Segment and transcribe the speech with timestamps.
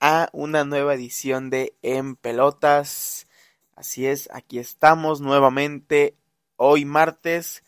[0.00, 3.26] a una nueva edición de En Pelotas.
[3.74, 6.16] Así es, aquí estamos nuevamente
[6.56, 7.62] hoy martes,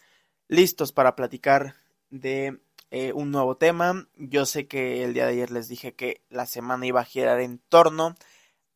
[0.49, 1.77] listos para platicar
[2.11, 4.09] de eh, un nuevo tema.
[4.17, 7.41] Yo sé que el día de ayer les dije que la semana iba a girar
[7.41, 8.15] en torno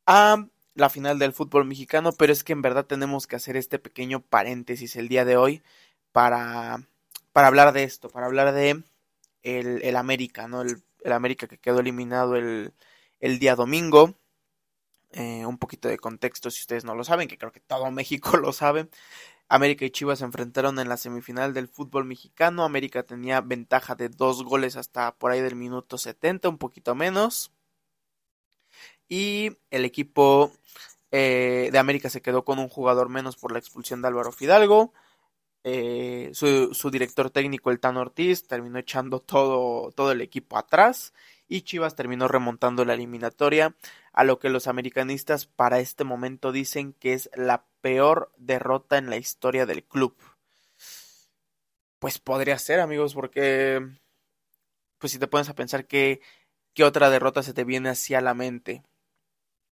[0.07, 3.79] a la final del fútbol mexicano, pero es que en verdad tenemos que hacer este
[3.79, 5.63] pequeño paréntesis el día de hoy
[6.13, 6.87] para,
[7.33, 8.83] para hablar de esto, para hablar de
[9.43, 10.63] el, el América, ¿no?
[10.63, 12.73] El el América que quedó eliminado el,
[13.23, 14.19] el día domingo.
[15.13, 18.37] Eh, un poquito de contexto si ustedes no lo saben, que creo que todo México
[18.37, 18.89] lo sabe.
[19.49, 22.65] América y Chivas se enfrentaron en la semifinal del fútbol mexicano.
[22.65, 27.53] América tenía ventaja de dos goles hasta por ahí del minuto 70, un poquito menos.
[29.09, 30.53] Y el equipo
[31.11, 34.95] eh, de América se quedó con un jugador menos por la expulsión de Álvaro Fidalgo.
[35.65, 41.13] Eh, su, su, director técnico, el Tan Ortiz, terminó echando todo, todo el equipo atrás
[41.53, 43.77] y Chivas terminó remontando la eliminatoria,
[44.15, 49.11] a lo que los americanistas para este momento dicen que es la peor derrota en
[49.11, 50.17] la historia del club.
[51.99, 53.87] Pues podría ser, amigos, porque
[54.97, 56.23] pues si te pones a pensar que
[56.73, 58.83] qué otra derrota se te viene hacia la mente.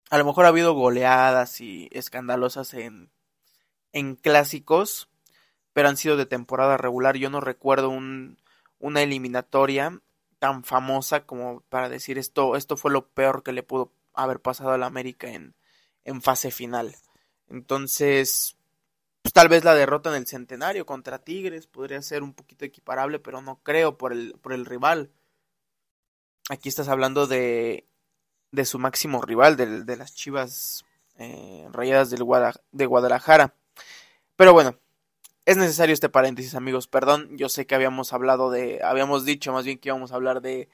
[0.10, 3.12] A lo mejor ha habido goleadas y escandalosas en,
[3.92, 5.10] en clásicos,
[5.74, 7.18] pero han sido de temporada regular.
[7.18, 8.38] Yo no recuerdo un,
[8.80, 10.00] una eliminatoria
[10.46, 14.74] tan famosa como para decir esto, esto fue lo peor que le pudo haber pasado
[14.74, 15.56] a la América en,
[16.04, 16.96] en fase final.
[17.50, 18.56] Entonces,
[19.24, 23.18] pues, tal vez la derrota en el centenario contra Tigres podría ser un poquito equiparable,
[23.18, 25.10] pero no creo por el, por el rival.
[26.52, 27.88] Aquí estás hablando de,
[28.52, 30.86] de su máximo rival, de, de las Chivas
[31.18, 32.24] eh, Rayadas del
[32.72, 33.56] de Guadalajara.
[34.36, 34.78] Pero bueno,
[35.46, 36.88] es necesario este paréntesis, amigos.
[36.88, 40.42] Perdón, yo sé que habíamos hablado de, habíamos dicho más bien que íbamos a hablar
[40.42, 40.70] de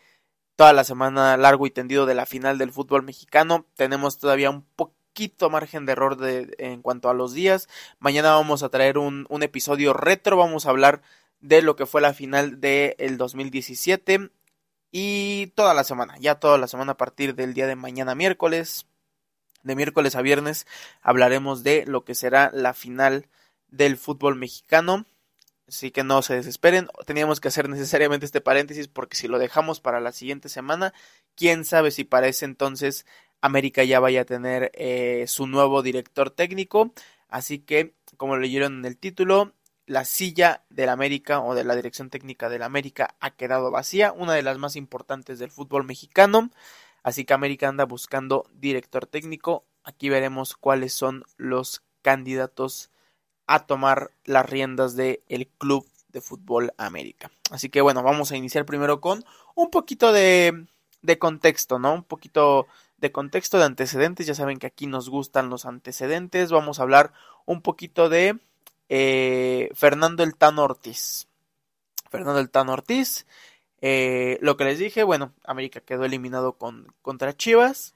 [0.56, 3.66] toda la semana largo y tendido de la final del fútbol mexicano.
[3.76, 7.68] Tenemos todavía un poquito margen de error de, en cuanto a los días.
[8.00, 10.38] Mañana vamos a traer un, episodio retro.
[10.38, 11.02] Vamos a hablar
[11.42, 14.32] de lo que fue la final del el 2017
[14.92, 18.86] y toda la semana, ya toda la semana a partir del día de mañana miércoles,
[19.64, 20.68] de miércoles a viernes,
[21.02, 23.28] hablaremos de lo que será la final
[23.72, 25.06] del fútbol mexicano.
[25.68, 26.90] Así que no se desesperen.
[27.06, 30.94] Teníamos que hacer necesariamente este paréntesis porque si lo dejamos para la siguiente semana,
[31.36, 33.06] quién sabe si para ese entonces
[33.40, 36.94] América ya vaya a tener eh, su nuevo director técnico.
[37.28, 39.54] Así que, como leyeron en el título,
[39.86, 44.34] la silla del América o de la dirección técnica del América ha quedado vacía, una
[44.34, 46.52] de las más importantes del fútbol mexicano.
[47.04, 49.66] Así que América anda buscando director técnico.
[49.84, 52.92] Aquí veremos cuáles son los candidatos
[53.48, 57.32] a tomar las riendas del el Club de Fútbol América.
[57.50, 59.24] Así que bueno, vamos a iniciar primero con
[59.56, 60.66] un poquito de,
[61.02, 61.94] de contexto, ¿no?
[61.94, 62.68] Un poquito
[62.98, 64.28] de contexto de antecedentes.
[64.28, 66.52] Ya saben que aquí nos gustan los antecedentes.
[66.52, 67.14] Vamos a hablar
[67.46, 68.40] un poquito de
[68.90, 71.28] eh, Fernando el Tano Ortiz.
[72.10, 73.26] Fernando el Tano Ortiz.
[73.82, 77.96] Eh, lo que les dije, bueno, América quedó eliminado con, contra Chivas.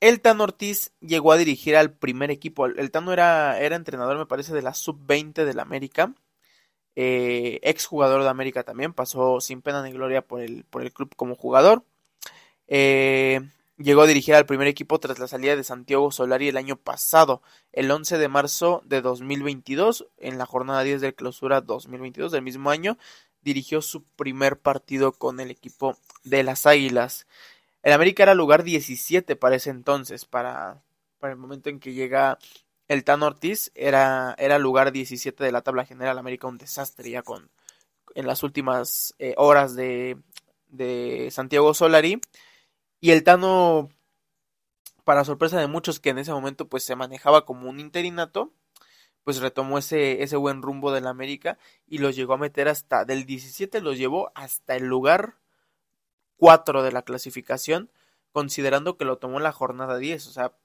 [0.00, 2.66] El Tano Ortiz llegó a dirigir al primer equipo.
[2.66, 6.14] El Tano era, entrenador, me parece, de la sub-20 del América.
[6.96, 8.92] Eh, ex jugador de América también.
[8.92, 11.84] Pasó sin pena ni gloria por el, club como jugador.
[12.68, 13.40] Eh,
[13.78, 17.42] llegó a dirigir al primer equipo tras la salida de Santiago Solari el año pasado,
[17.72, 22.70] el 11 de marzo de 2022, en la jornada 10 de clausura 2022 del mismo
[22.70, 22.98] año,
[23.42, 27.26] dirigió su primer partido con el equipo de las Águilas.
[27.86, 30.82] El América era lugar 17 para ese entonces, para,
[31.20, 32.36] para el momento en que llega
[32.88, 36.18] el Tan Ortiz, era, era lugar 17 de la tabla general.
[36.18, 37.48] América un desastre ya con
[38.16, 40.18] en las últimas eh, horas de,
[40.66, 42.20] de Santiago Solari.
[43.00, 43.88] Y el Tano,
[45.04, 48.52] para sorpresa de muchos que en ese momento pues se manejaba como un interinato,
[49.22, 51.56] pues retomó ese, ese buen rumbo del América
[51.86, 55.36] y los llegó a meter hasta, del 17 los llevó hasta el lugar
[56.36, 57.90] 4 de la clasificación,
[58.32, 60.56] considerando que lo tomó la jornada 10, o sea,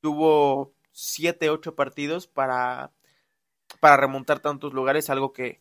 [0.00, 2.92] tuvo 7, 8 partidos para,
[3.80, 5.60] para remontar tantos lugares, algo que,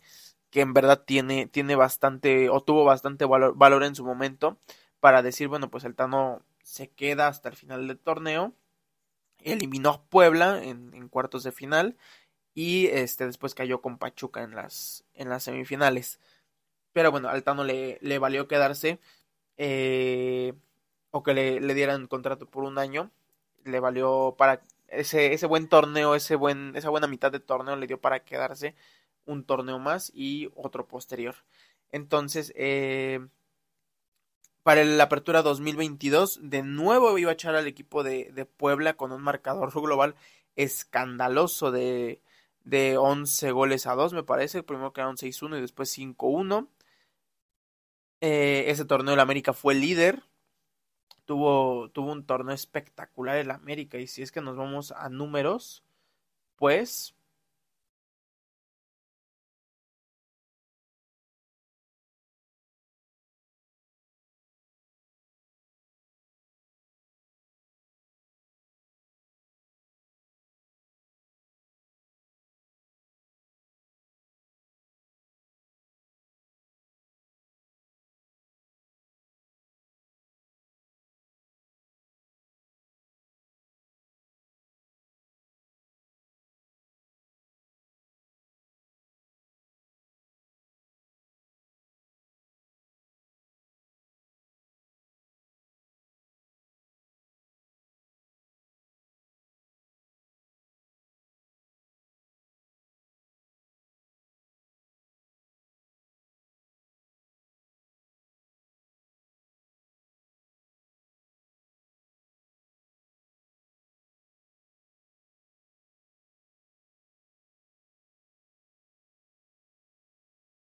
[0.50, 4.60] que en verdad tiene, tiene bastante, o tuvo bastante valor, valor en su momento,
[5.00, 8.54] para decir, bueno, pues el Tano se queda hasta el final del torneo,
[9.40, 11.98] eliminó a Puebla en, en cuartos de final,
[12.54, 16.20] y este después cayó con Pachuca en las, en las semifinales.
[16.94, 19.00] Pero bueno, al Tano le, le valió quedarse
[19.64, 20.54] eh,
[21.12, 23.12] o que le, le, dieran contrato por un año.
[23.64, 27.86] Le valió para ese, ese buen torneo, ese buen, esa buena mitad de torneo le
[27.88, 28.76] dio para quedarse
[29.26, 31.36] un torneo más y otro posterior.
[31.92, 33.20] Entonces, eh,
[34.64, 39.12] para la apertura 2022, de nuevo iba a echar al equipo de, de Puebla con
[39.12, 40.16] un marcador global
[40.56, 42.22] escandaloso de
[42.64, 44.64] de 11 goles a 2, me parece.
[44.64, 46.68] Primero quedaron 6-1 y después 5-1.
[48.22, 50.24] Eh, ese torneo el América fue líder.
[51.26, 53.98] Tuvo, tuvo un torneo espectacular el América.
[53.98, 55.84] Y si es que nos vamos a números,
[56.58, 57.16] pues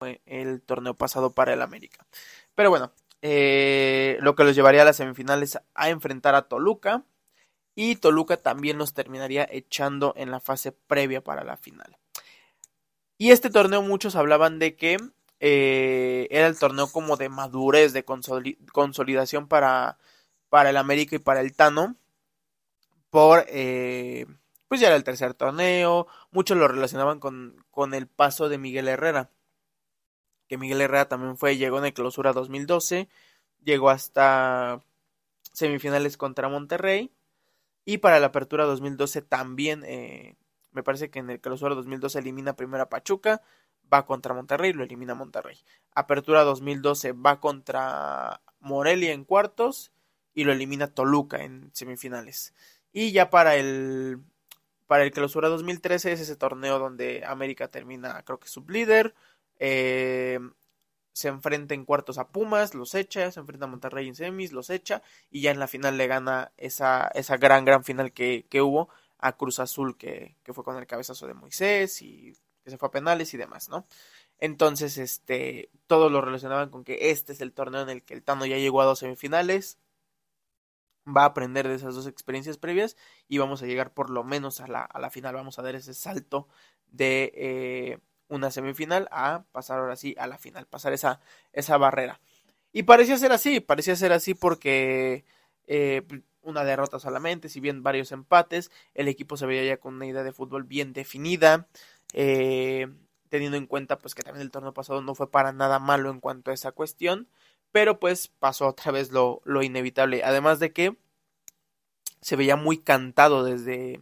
[0.05, 2.07] el torneo pasado para el América.
[2.55, 2.93] Pero bueno,
[3.27, 7.05] eh, lo que los llevaría a las semifinales a enfrentar a Toluca.
[7.75, 11.97] Y Toluca también los terminaría echando en la fase previa para la final.
[13.17, 14.99] Y este torneo muchos hablaban de que
[15.41, 19.99] eh, era el torneo como de madurez, de consolidación para,
[20.51, 21.97] para el América y para el Tano.
[23.09, 24.27] Por, eh,
[24.69, 26.07] pues ya era el tercer torneo.
[26.31, 29.31] Muchos lo relacionaban con, con el paso de Miguel Herrera
[30.55, 33.09] que Miguel Herrera también fue, llegó en el clausura 2012,
[33.65, 34.81] llegó hasta
[35.53, 37.11] semifinales contra Monterrey
[37.85, 40.37] y para la apertura 2012 también, eh,
[40.71, 43.43] me parece que en el clausura 2012 elimina primero a Pachuca,
[43.93, 45.59] va contra Monterrey, lo elimina Monterrey.
[45.93, 49.91] Apertura 2012 va contra Morelia en cuartos
[50.35, 52.55] y lo elimina Toluca en semifinales.
[52.93, 54.21] Y ya para el
[54.87, 59.17] para el clausura 2013 es ese torneo donde América termina creo que sublíder,
[59.59, 60.39] eh,
[61.15, 64.69] se enfrenta en cuartos a Pumas, los echa, se enfrenta a Monterrey en semis, los
[64.71, 68.63] echa, y ya en la final le gana esa, esa gran, gran final que, que
[68.63, 72.79] hubo a Cruz Azul, que, que, fue con el cabezazo de Moisés y que se
[72.79, 73.87] fue a penales y demás, ¿no?
[74.39, 78.25] Entonces, este, todos lo relacionaban con que este es el torneo en el que el
[78.25, 79.79] Tano ya llegó a dos semifinales,
[81.07, 82.97] va a aprender de esas dos experiencias previas
[83.29, 85.75] y vamos a llegar por lo menos a la, a la final, vamos a dar
[85.77, 86.49] ese salto
[86.87, 87.33] de...
[87.37, 91.21] Eh, una semifinal a pasar ahora sí a la final, pasar esa,
[91.53, 92.21] esa barrera.
[92.73, 95.25] Y parecía ser así, parecía ser así porque
[95.67, 96.03] eh,
[96.43, 100.23] una derrota solamente, si bien varios empates, el equipo se veía ya con una idea
[100.23, 101.69] de fútbol bien definida,
[102.13, 102.89] eh,
[103.29, 106.21] teniendo en cuenta pues que también el torneo pasado no fue para nada malo en
[106.21, 107.29] cuanto a esa cuestión,
[107.73, 110.97] pero pues pasó otra vez lo, lo inevitable, además de que
[112.21, 114.01] se veía muy cantado desde,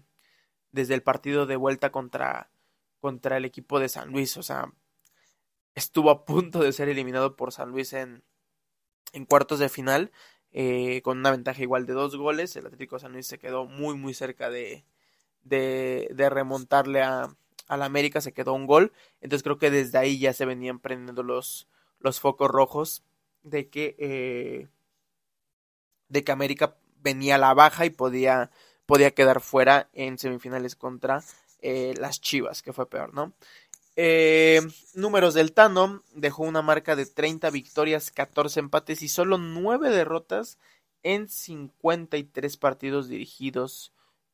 [0.70, 2.50] desde el partido de vuelta contra,
[3.02, 4.38] contra el equipo de San Luis.
[4.38, 4.72] O sea,
[5.74, 8.22] estuvo a punto de ser eliminado por San Luis en,
[9.12, 10.12] en cuartos de final.
[10.52, 12.56] eh, con una ventaja igual de dos goles.
[12.56, 14.84] El Atlético San Luis se quedó muy, muy cerca de,
[15.44, 17.36] de, de remontarle a,
[17.68, 18.92] la América, se quedó un gol.
[19.20, 21.68] Entonces creo que desde ahí ya se venían prendiendo los,
[22.00, 23.04] los focos rojos
[23.44, 24.68] de que, eh,
[26.08, 28.50] de que América venía a la baja y podía,
[28.86, 31.22] podía quedar fuera en semifinales contra
[31.62, 33.32] eh, las Chivas, que fue peor, ¿no?
[33.94, 34.60] Eh,
[34.94, 40.58] números del Tano dejó una marca de 30 victorias, 14 empates y solo 9 derrotas
[41.02, 43.92] en 53 partidos dirigidos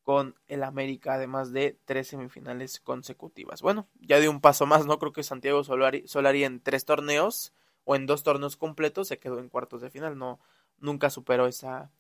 [0.09, 3.61] con el América, además de tres semifinales consecutivas.
[3.61, 4.99] Bueno, ya dio un paso más, ¿no?
[4.99, 7.53] Creo que Santiago Solari, Solari en tres torneos
[7.85, 10.41] o en dos torneos completos se quedó en cuartos de final, no,
[10.79, 11.91] nunca superó esa,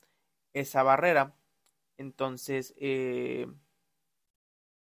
[0.54, 1.34] esa barrera.
[1.98, 3.46] Entonces, eh,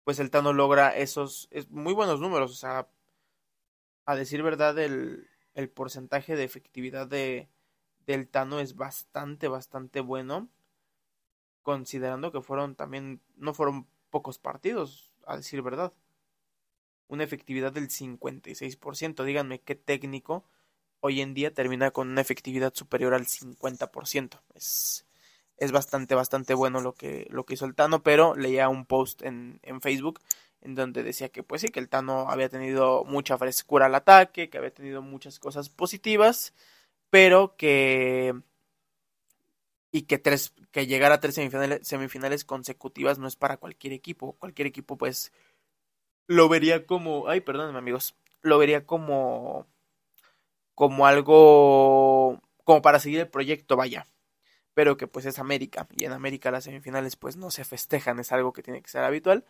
[0.04, 2.52] pues el Tano logra esos muy buenos números.
[2.52, 2.88] O sea,
[4.06, 7.48] a decir verdad, el, el porcentaje de efectividad de,
[8.06, 10.48] del Tano es bastante, bastante bueno.
[11.62, 15.92] Considerando que fueron también, no fueron pocos partidos, a decir verdad.
[17.08, 19.24] Una efectividad del 56%.
[19.24, 20.44] Díganme qué técnico
[21.00, 24.40] hoy en día termina con una efectividad superior al 50%.
[24.54, 25.03] Es,
[25.56, 29.22] es bastante, bastante bueno lo que, lo que hizo el Tano, pero leía un post
[29.22, 30.20] en, en Facebook
[30.62, 34.48] en donde decía que pues sí, que el Tano había tenido mucha frescura al ataque,
[34.50, 36.54] que había tenido muchas cosas positivas,
[37.10, 38.34] pero que
[39.92, 44.32] y que tres que llegar a tres semifinales, semifinales consecutivas no es para cualquier equipo,
[44.38, 45.32] cualquier equipo pues
[46.26, 49.66] lo vería como, ay, perdónenme amigos, lo vería como
[50.74, 54.06] como algo como para seguir el proyecto, vaya
[54.74, 58.32] pero que pues es América y en América las semifinales pues no se festejan, es
[58.32, 59.44] algo que tiene que ser habitual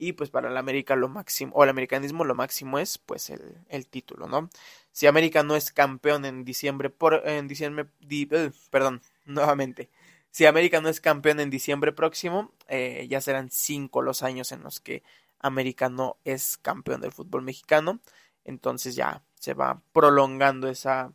[0.00, 3.58] y pues para el América lo máximo o el americanismo lo máximo es pues el,
[3.68, 4.48] el título, ¿no?
[4.92, 9.90] Si América no es campeón en diciembre por en diciembre eh, perdón, nuevamente.
[10.30, 14.62] Si América no es campeón en diciembre próximo, eh, ya serán cinco los años en
[14.62, 15.02] los que
[15.40, 18.00] América no es campeón del fútbol mexicano.
[18.44, 21.12] Entonces ya se va prolongando esa,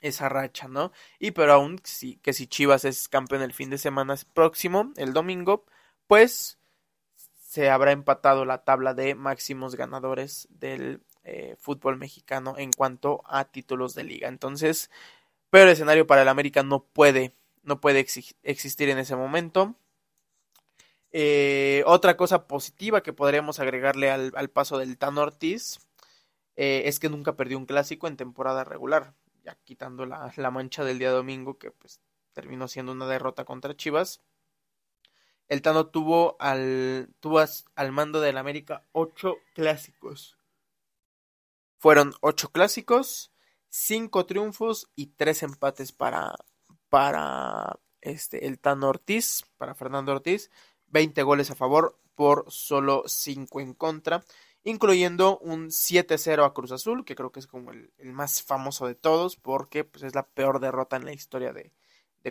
[0.00, 0.92] esa racha, ¿no?
[1.18, 5.12] Y pero aún sí, que si Chivas es campeón el fin de semana próximo, el
[5.12, 5.64] domingo,
[6.06, 6.58] pues
[7.50, 13.44] se habrá empatado la tabla de máximos ganadores del eh, fútbol mexicano en cuanto a
[13.44, 14.28] títulos de liga.
[14.28, 14.90] Entonces,
[15.50, 18.06] pero el escenario para el América no puede, no puede
[18.42, 19.74] existir en ese momento.
[21.12, 25.80] Eh, otra cosa positiva que podríamos agregarle al, paso del Tan Ortiz
[26.56, 30.84] eh, es que nunca perdió un clásico en temporada regular ya quitando la, la mancha
[30.84, 32.00] del día domingo, que pues
[32.32, 34.20] terminó siendo una derrota contra Chivas.
[35.48, 37.40] El Tano tuvo al, tuvo
[37.74, 40.38] al mando del América ocho clásicos.
[41.78, 43.32] Fueron ocho clásicos,
[43.68, 46.36] cinco triunfos y tres empates para,
[46.88, 50.50] para este, el Tano Ortiz, para Fernando Ortiz.
[50.90, 54.24] 20 goles a favor por solo 5 en contra
[54.64, 58.94] incluyendo un 7-0 a Cruz Azul, que creo que es como el, más famoso de
[58.94, 61.72] todos, porque pues, es la peor derrota en la historia de,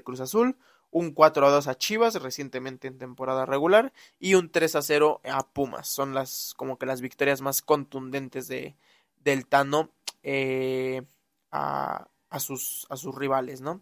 [0.04, 0.56] Cruz Azul,
[0.92, 5.88] un 4-2 a Chivas recientemente en temporada regular y un 3-0 a Pumas.
[5.90, 8.76] Son las como que las victorias más contundentes de,
[9.24, 9.90] del Tano
[10.22, 11.04] eh,
[11.52, 13.82] a, a, sus, a sus rivales, ¿no?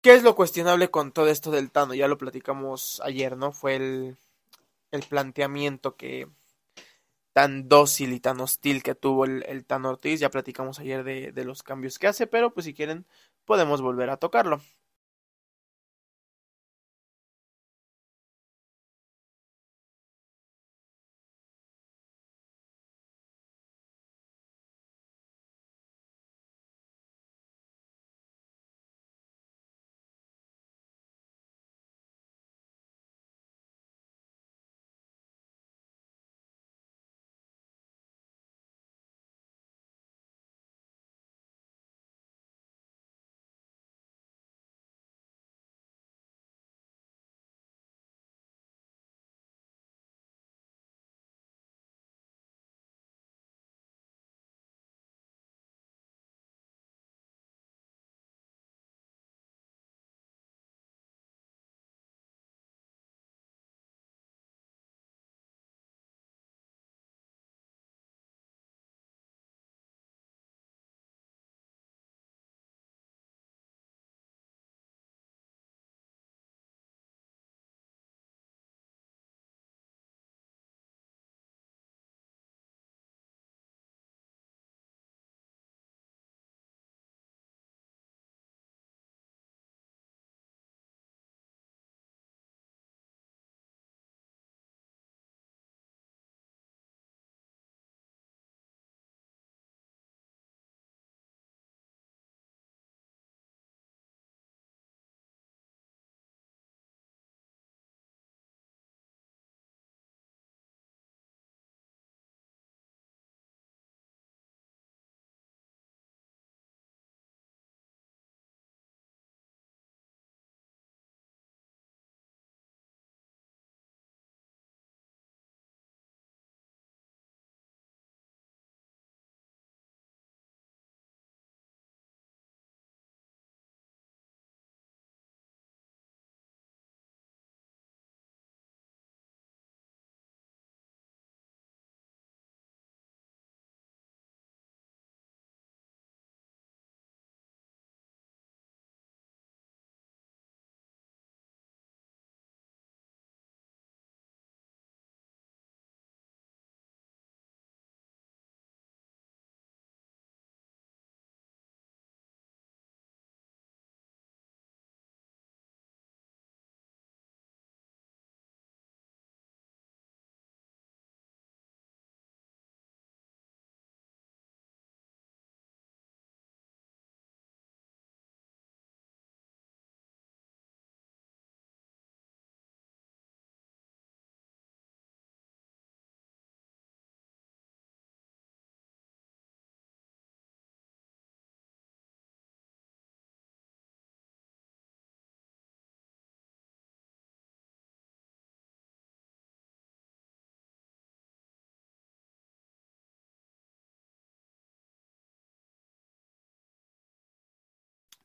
[0.00, 1.94] ¿Qué es lo cuestionable con todo esto del Tano?
[1.94, 3.52] Ya lo platicamos ayer, ¿no?
[3.52, 4.16] Fue el,
[4.90, 6.28] el planteamiento que,
[7.32, 10.20] tan dócil y tan hostil que tuvo el, el Tan Ortiz.
[10.20, 13.06] Ya platicamos ayer de, de los cambios que hace, pero pues si quieren
[13.44, 14.60] podemos volver a tocarlo.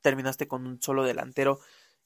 [0.05, 1.59] Terminaste con un solo delantero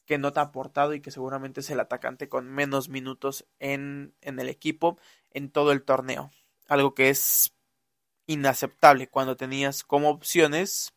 [0.05, 4.15] que no te ha aportado y que seguramente es el atacante con menos minutos en,
[4.21, 4.97] en el equipo
[5.31, 6.31] en todo el torneo.
[6.69, 7.53] Algo que es
[8.25, 10.93] inaceptable cuando tenías como opciones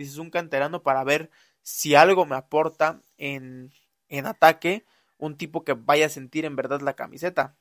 [0.00, 1.30] dices un canterano para ver
[1.62, 3.72] si algo me aporta en,
[4.08, 4.84] en ataque,
[5.18, 7.54] un tipo que vaya a sentir en verdad la camiseta,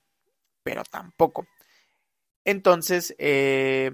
[0.63, 1.47] pero tampoco.
[2.45, 3.91] Entonces, eh,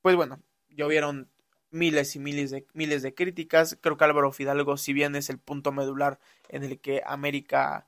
[0.00, 1.30] pues bueno, llovieron
[1.70, 3.78] miles y miles de, miles de críticas.
[3.80, 7.86] Creo que Álvaro Fidalgo, si bien es el punto medular en el que América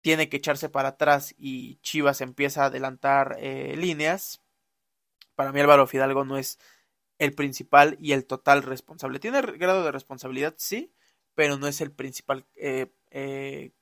[0.00, 4.40] tiene que echarse para atrás y Chivas empieza a adelantar eh, líneas,
[5.34, 6.58] para mí Álvaro Fidalgo no es
[7.18, 9.18] el principal y el total responsable.
[9.18, 10.92] Tiene grado de responsabilidad, sí,
[11.34, 13.72] pero no es el principal eh, eh,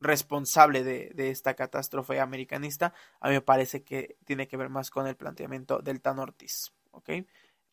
[0.00, 2.94] responsable de, esta catástrofe americanista.
[3.20, 6.72] A mí me parece que tiene que ver más con el planteamiento del Tan Ortiz,
[6.90, 7.10] ¿ok?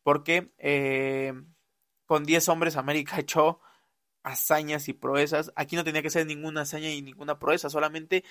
[0.02, 1.32] Porque eh,
[2.06, 3.60] con 10 hombres América echó
[4.22, 5.52] hazañas y proezas.
[5.56, 8.24] Aquí no tenía que ser ninguna hazaña y ninguna proeza, solamente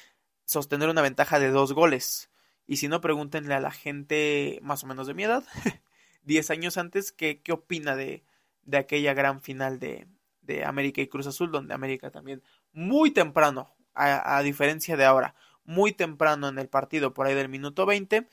[0.45, 2.29] sostener una ventaja de dos goles.
[2.65, 5.43] Y si no, pregúntenle a la gente más o menos de mi edad
[6.23, 8.23] 10 años antes, ¿qué, qué opina de,
[8.63, 10.07] de aquella gran final de,
[10.41, 15.91] de América y Cruz Azul, donde América también muy temprano, a, diferencia de ahora, muy
[15.91, 18.27] temprano en el partido, por ahí del minuto 20,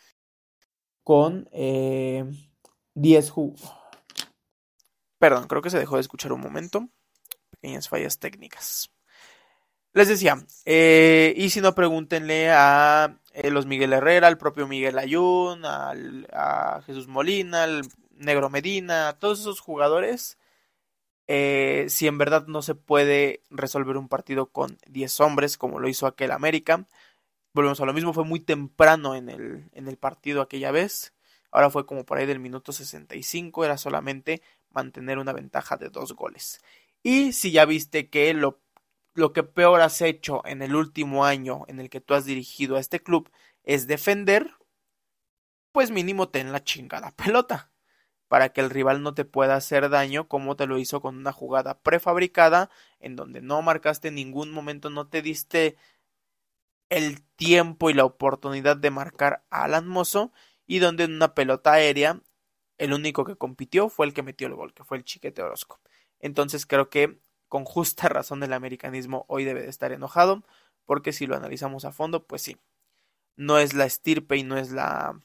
[1.02, 2.24] con eh,
[2.94, 3.32] 10
[5.18, 6.88] Perdón, creo que se dejó de escuchar un momento.
[7.50, 8.92] Pequeñas fallas técnicas.
[9.98, 14.96] Les decía, eh, y si no, pregúntenle a eh, los Miguel Herrera, al propio Miguel
[14.96, 17.82] Ayun, al, a Jesús Molina, al
[18.12, 20.38] Negro Medina, todos esos jugadores,
[21.26, 25.88] eh, si en verdad no se puede resolver un partido con 10 hombres como lo
[25.88, 26.86] hizo aquel América.
[27.52, 31.12] Volvemos a lo mismo, fue muy temprano en el, en el partido aquella vez.
[31.50, 36.12] Ahora fue como por ahí del minuto 65, era solamente mantener una ventaja de dos
[36.12, 36.60] goles.
[37.02, 38.60] Y si ya viste que lo
[39.18, 42.76] lo que peor has hecho en el último año en el que tú has dirigido
[42.76, 43.30] a este club
[43.64, 44.54] es defender,
[45.72, 47.72] pues mínimo ten la chingada pelota
[48.28, 51.32] para que el rival no te pueda hacer daño como te lo hizo con una
[51.32, 55.76] jugada prefabricada en donde no marcaste en ningún momento, no te diste
[56.88, 60.32] el tiempo y la oportunidad de marcar a Alan Mozo
[60.66, 62.22] y donde en una pelota aérea
[62.78, 65.80] el único que compitió fue el que metió el gol, que fue el Chiquete Orozco.
[66.20, 67.18] Entonces creo que
[67.48, 70.44] con justa razón el americanismo hoy debe de estar enojado,
[70.86, 72.56] porque si lo analizamos a fondo, pues sí,
[73.36, 75.20] no es la estirpe y no es la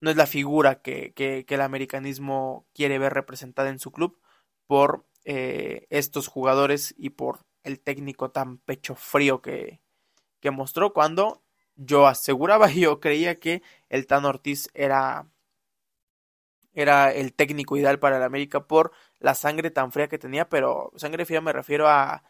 [0.00, 1.12] no es la figura que,
[1.46, 4.18] el americanismo quiere ver representada en su club
[4.66, 9.80] por eh, estos jugadores y por el técnico tan pecho frío que,
[10.40, 11.42] que mostró cuando
[11.76, 15.28] yo aseguraba y yo creía que el Tan Ortiz era
[16.74, 20.92] era el técnico ideal para el América por la sangre tan fría que tenía, pero
[20.96, 22.22] sangre fría me refiero a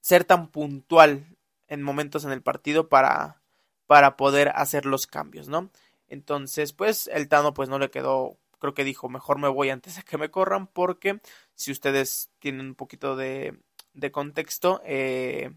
[0.00, 1.26] ser tan puntual
[1.68, 3.42] en momentos en el partido para,
[3.86, 5.70] para poder hacer los cambios, ¿no?
[6.08, 9.96] Entonces, pues el Tano pues no le quedó, creo que dijo, mejor me voy antes
[9.96, 11.20] de que me corran, porque
[11.54, 13.58] si ustedes tienen un poquito de,
[13.94, 15.52] de contexto, eh,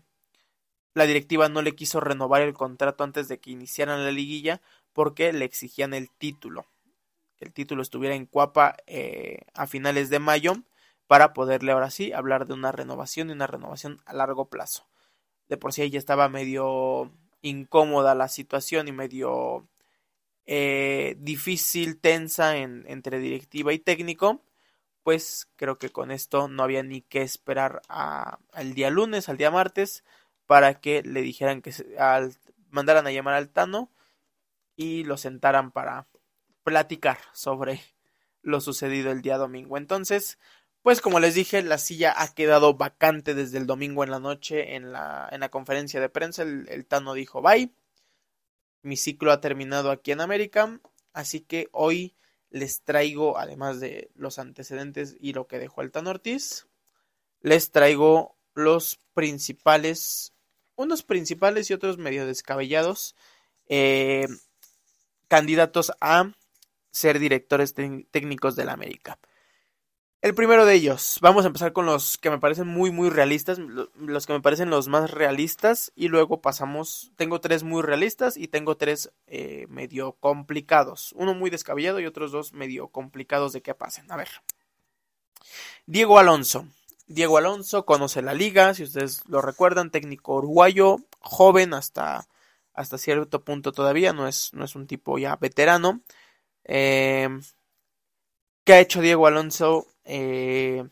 [0.93, 4.61] la directiva no le quiso renovar el contrato antes de que iniciaran la liguilla
[4.93, 6.65] porque le exigían el título
[7.39, 10.53] el título estuviera en Cuapa eh, a finales de mayo
[11.07, 14.87] para poderle ahora sí hablar de una renovación y una renovación a largo plazo.
[15.47, 19.67] De por sí ya estaba medio incómoda la situación y medio
[20.45, 24.41] eh, difícil, tensa en, entre directiva y técnico,
[25.03, 29.51] pues creo que con esto no había ni que esperar al día lunes, al día
[29.51, 30.03] martes,
[30.45, 32.33] para que le dijeran que al,
[32.69, 33.91] mandaran a llamar al Tano
[34.75, 36.07] y lo sentaran para
[36.67, 37.81] platicar sobre
[38.41, 39.77] lo sucedido el día domingo.
[39.77, 40.37] Entonces,
[40.81, 44.75] pues como les dije, la silla ha quedado vacante desde el domingo en la noche
[44.75, 46.43] en la, en la conferencia de prensa.
[46.43, 47.71] El, Tano dijo bye.
[48.81, 50.81] Mi ciclo ha terminado aquí en América.
[51.13, 52.17] Así que hoy
[52.49, 56.67] les traigo, además de los antecedentes y lo que dejó el Tano Ortiz,
[57.39, 60.33] les traigo los principales,
[60.75, 63.15] unos principales y otros medio descabellados
[63.69, 64.27] eh,
[65.29, 66.33] candidatos a
[66.97, 69.19] ser directores técnicos del América.
[70.19, 73.59] El primero de ellos, vamos a empezar con los que me parecen muy muy realistas,
[73.59, 78.47] los que me parecen los más realistas y luego pasamos, tengo tres muy realistas y
[78.47, 83.75] tengo tres eh, medio complicados, uno muy descabellado y otros dos medio complicados de que
[83.75, 84.11] pasen.
[84.11, 84.29] A ver,
[85.85, 86.65] Diego Alonso,
[87.05, 92.27] Diego Alonso conoce la liga, si ustedes lo recuerdan, técnico uruguayo, joven hasta,
[92.73, 96.01] hasta cierto punto todavía, no es, no es un tipo ya veterano.
[96.67, 97.29] Eh,
[98.65, 100.85] ¿Qué ha hecho Diego Alonso eh,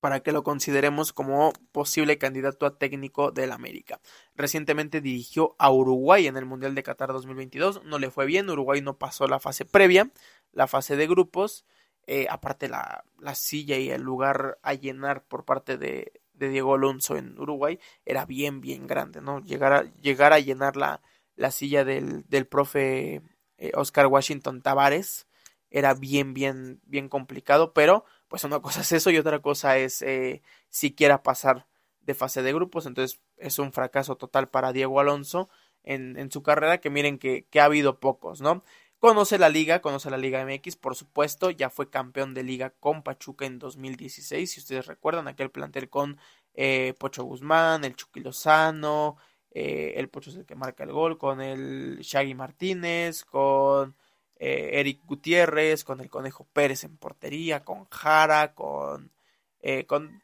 [0.00, 4.00] para que lo consideremos como posible candidato a técnico del América?
[4.34, 8.80] Recientemente dirigió a Uruguay en el Mundial de Qatar 2022, no le fue bien, Uruguay
[8.80, 10.10] no pasó la fase previa,
[10.50, 11.64] la fase de grupos,
[12.08, 16.74] eh, aparte la, la, silla y el lugar a llenar por parte de, de, Diego
[16.74, 19.38] Alonso en Uruguay era bien, bien grande, ¿no?
[19.38, 21.00] Llegar a, llegar a llenar la,
[21.36, 23.22] la silla del, del profe
[23.62, 25.28] eh, Oscar Washington Tavares
[25.70, 30.02] era bien, bien, bien complicado, pero pues una cosa es eso y otra cosa es
[30.02, 31.68] eh, siquiera pasar
[32.00, 35.48] de fase de grupos, entonces es un fracaso total para Diego Alonso
[35.84, 38.64] en, en su carrera, que miren que, que, ha habido pocos, ¿no?
[38.98, 43.04] Conoce la liga, conoce la Liga MX, por supuesto, ya fue campeón de liga con
[43.04, 46.18] Pachuca en 2016, si ustedes recuerdan, aquel plantel con
[46.54, 49.18] eh, Pocho Guzmán, el Chucky Lozano,
[49.54, 53.94] eh, el Pocho es el que marca el gol, con el Shaggy Martínez, con
[54.36, 59.12] eh, Eric Gutiérrez, con el Conejo Pérez en portería, con Jara, con,
[59.60, 60.22] eh, con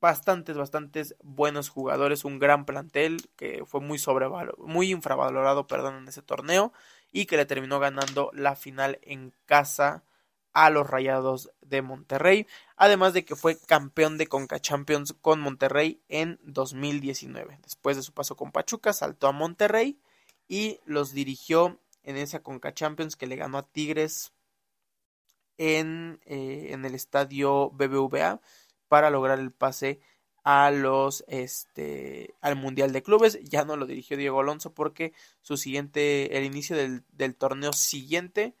[0.00, 6.08] bastantes, bastantes buenos jugadores, un gran plantel que fue muy sobrevalorado, muy infravalorado, perdón, en
[6.08, 6.72] ese torneo
[7.12, 10.04] y que le terminó ganando la final en casa
[10.56, 16.00] a los Rayados de Monterrey, además de que fue campeón de Conca Champions con Monterrey
[16.08, 17.58] en 2019.
[17.62, 20.00] Después de su paso con Pachuca, saltó a Monterrey
[20.48, 24.32] y los dirigió en esa Conca Champions que le ganó a Tigres
[25.58, 28.40] en, eh, en el estadio BBVA
[28.88, 30.00] para lograr el pase
[30.42, 35.56] a los este al mundial de clubes ya no lo dirigió Diego Alonso porque su
[35.58, 38.54] siguiente el inicio del, del torneo siguiente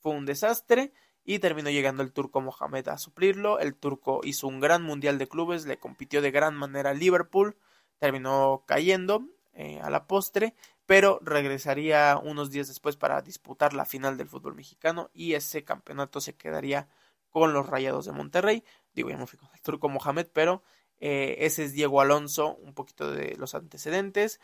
[0.00, 0.92] fue un desastre
[1.26, 5.28] y terminó llegando el turco Mohamed a suplirlo el turco hizo un gran mundial de
[5.28, 7.56] clubes le compitió de gran manera a Liverpool
[7.98, 10.54] terminó cayendo eh, a la postre
[10.86, 16.20] pero regresaría unos días después para disputar la final del fútbol mexicano y ese campeonato
[16.20, 16.88] se quedaría
[17.28, 18.64] con los Rayados de Monterrey.
[18.94, 20.62] Digo, ya me fui con el turco Mohamed, pero
[21.00, 24.40] eh, ese es Diego Alonso, un poquito de los antecedentes.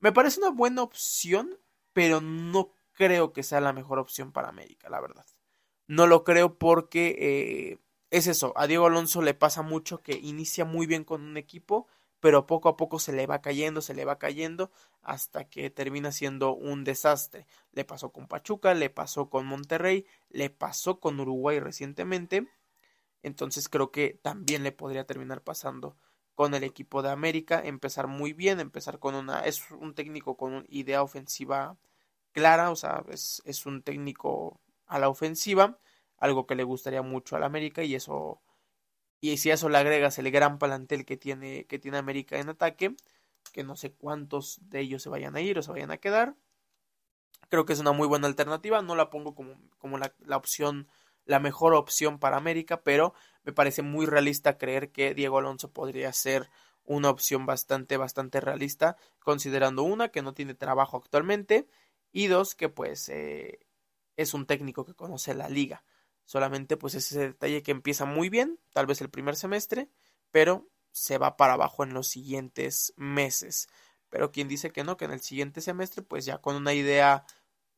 [0.00, 1.58] Me parece una buena opción,
[1.92, 5.24] pero no creo que sea la mejor opción para América, la verdad.
[5.86, 7.78] No lo creo porque eh,
[8.10, 11.88] es eso, a Diego Alonso le pasa mucho que inicia muy bien con un equipo,
[12.20, 14.70] pero poco a poco se le va cayendo, se le va cayendo,
[15.02, 17.46] hasta que termina siendo un desastre.
[17.72, 22.48] Le pasó con Pachuca, le pasó con Monterrey, le pasó con Uruguay recientemente,
[23.22, 25.96] entonces creo que también le podría terminar pasando
[26.34, 30.52] con el equipo de América, empezar muy bien, empezar con una, es un técnico con
[30.54, 31.76] una idea ofensiva
[32.32, 35.78] clara, o sea, es, es un técnico a la ofensiva,
[36.18, 38.40] algo que le gustaría mucho al América y eso
[39.20, 42.50] y si a eso le agregas el gran plantel que tiene, que tiene América en
[42.50, 42.94] ataque,
[43.52, 46.36] que no sé cuántos de ellos se vayan a ir o se vayan a quedar,
[47.48, 48.82] creo que es una muy buena alternativa.
[48.82, 50.88] No la pongo como, como la, la opción,
[51.24, 56.12] la mejor opción para América, pero me parece muy realista creer que Diego Alonso podría
[56.12, 56.50] ser
[56.84, 61.66] una opción bastante, bastante realista, considerando una, que no tiene trabajo actualmente,
[62.12, 63.63] y dos, que pues eh,
[64.16, 65.84] es un técnico que conoce la liga.
[66.24, 69.90] Solamente pues ese detalle que empieza muy bien, tal vez el primer semestre,
[70.30, 73.68] pero se va para abajo en los siguientes meses.
[74.08, 77.24] Pero quien dice que no, que en el siguiente semestre, pues ya con una idea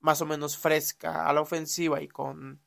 [0.01, 2.61] más o menos fresca a la ofensiva y con,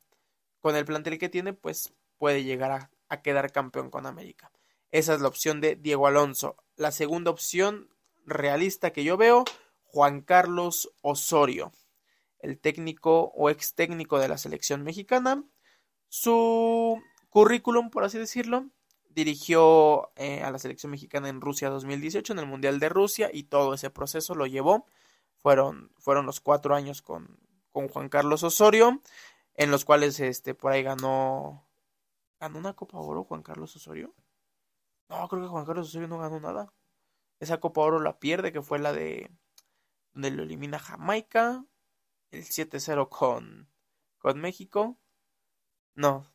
[0.60, 4.51] con el plantel que tiene, pues puede llegar a quedar campeón con América.
[4.91, 6.55] Esa es la opción de Diego Alonso.
[6.75, 7.89] La segunda opción
[8.25, 9.45] realista que yo veo,
[9.84, 11.71] Juan Carlos Osorio,
[12.39, 15.43] el técnico o ex técnico de la selección mexicana,
[16.08, 18.67] su currículum, por así decirlo,
[19.10, 23.43] dirigió eh, a la selección mexicana en Rusia 2018, en el Mundial de Rusia, y
[23.43, 24.86] todo ese proceso lo llevó.
[25.38, 27.39] Fueron, fueron los cuatro años con,
[27.71, 29.02] con Juan Carlos Osorio,
[29.56, 31.65] en los cuales este, por ahí ganó.
[32.39, 34.15] ¿Ganó una Copa Oro Juan Carlos Osorio?
[35.10, 36.73] No, creo que Juan Carlos Osorio no ganó nada.
[37.39, 39.30] Esa Copa Oro la pierde, que fue la de.
[40.13, 41.65] donde lo elimina Jamaica.
[42.31, 43.67] El 7-0 con,
[44.19, 44.97] con México.
[45.95, 46.25] No,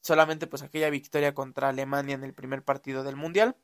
[0.00, 3.56] solamente pues aquella victoria contra Alemania en el primer partido del Mundial.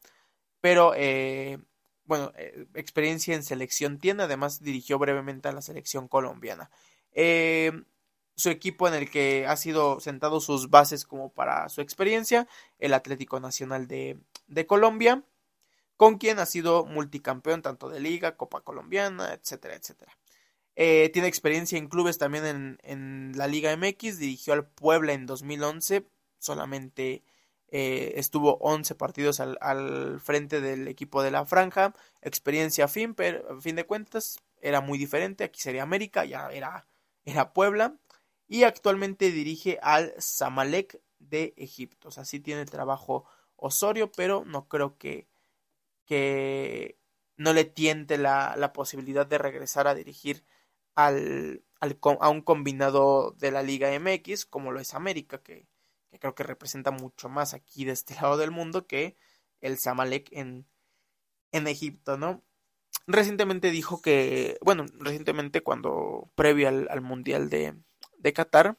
[0.61, 1.59] Pero, eh,
[2.05, 6.71] bueno, eh, experiencia en selección tiene, además dirigió brevemente a la selección colombiana.
[7.13, 7.73] Eh,
[8.35, 12.49] su equipo en el que ha sido sentado sus bases como para su experiencia,
[12.79, 15.25] el Atlético Nacional de, de Colombia,
[15.97, 20.17] con quien ha sido multicampeón tanto de liga, Copa Colombiana, etcétera, etcétera.
[20.81, 25.27] Eh, tiene experiencia en clubes también en, en, la Liga MX, dirigió al Puebla en
[25.27, 26.07] 2011,
[26.39, 27.25] solamente
[27.67, 33.15] eh, estuvo 11 partidos al, al, frente del equipo de la franja, experiencia a fin,
[33.15, 36.87] pero a fin de cuentas era muy diferente, aquí sería América, ya era,
[37.25, 37.97] era Puebla,
[38.47, 42.07] y actualmente dirige al Zamalek de Egipto.
[42.07, 43.25] O sea, sí tiene trabajo
[43.57, 45.27] Osorio, pero no creo que,
[46.07, 47.01] que
[47.37, 50.45] no le tiente la, la posibilidad de regresar a dirigir
[50.99, 55.69] al, al, a un combinado de la Liga MX, como lo es América, que,
[56.11, 59.17] que, creo que representa mucho más aquí de este lado del mundo que
[59.61, 60.67] el Zamalek en,
[61.53, 62.43] en Egipto, ¿no?
[63.07, 67.77] Recientemente dijo que, bueno, recientemente cuando, previo al, al Mundial de,
[68.19, 68.77] de Qatar,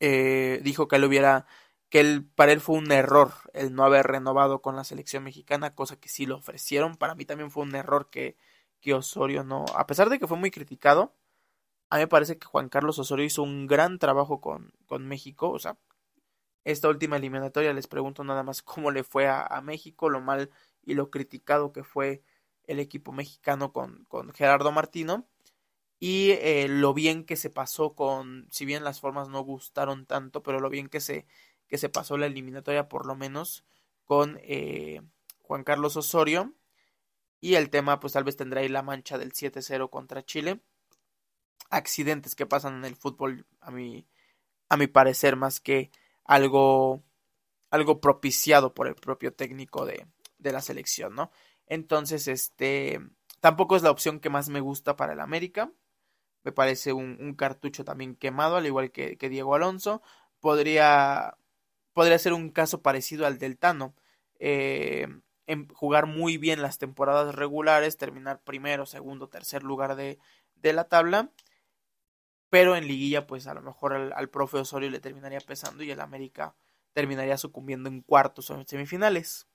[0.00, 1.46] eh, dijo que él hubiera,
[1.88, 5.74] que él, para él fue un error el no haber renovado con la selección mexicana,
[5.74, 6.96] cosa que sí lo ofrecieron.
[6.96, 8.36] Para mí también fue un error que,
[8.80, 11.14] que Osorio no, a pesar de que fue muy criticado,
[11.90, 15.50] a mí me parece que Juan Carlos Osorio hizo un gran trabajo con, con México,
[15.50, 15.78] o sea,
[16.64, 20.50] esta última eliminatoria les pregunto nada más cómo le fue a, a México, lo mal
[20.82, 22.22] y lo criticado que fue
[22.64, 25.26] el equipo mexicano con, con Gerardo Martino
[26.00, 30.42] y eh, lo bien que se pasó con, si bien las formas no gustaron tanto,
[30.42, 31.26] pero lo bien que se,
[31.66, 33.64] que se pasó la eliminatoria por lo menos
[34.04, 35.02] con eh,
[35.42, 36.54] Juan Carlos Osorio.
[37.40, 40.60] Y el tema pues tal vez tendrá ahí la mancha del 7-0 contra Chile.
[41.70, 44.06] Accidentes que pasan en el fútbol a mi,
[44.68, 45.90] a mi parecer más que
[46.24, 47.02] algo,
[47.70, 50.06] algo propiciado por el propio técnico de,
[50.38, 51.30] de la selección, ¿no?
[51.66, 53.00] Entonces, este,
[53.40, 55.70] tampoco es la opción que más me gusta para el América
[56.48, 60.02] me parece un, cartucho también quemado, al igual que, que Diego Alonso.
[60.40, 61.36] Podría,
[61.92, 63.94] podría ser un caso parecido al del Tano.
[64.38, 65.08] Eh,
[65.48, 70.20] en jugar muy bien las temporadas regulares, terminar primero, segundo, tercer lugar de,
[70.56, 71.32] de la tabla.
[72.50, 75.90] Pero en liguilla, pues a lo mejor al, al, profe Osorio le terminaría pesando y
[75.90, 76.54] el América
[76.92, 79.48] terminaría sucumbiendo en cuartos o en semifinales.